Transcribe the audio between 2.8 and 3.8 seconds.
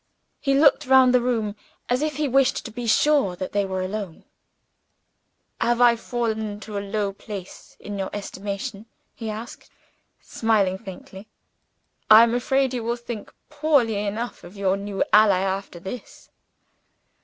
sure that they